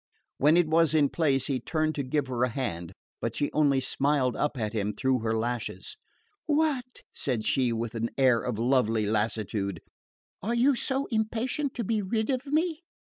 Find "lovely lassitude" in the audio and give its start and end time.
8.57-9.79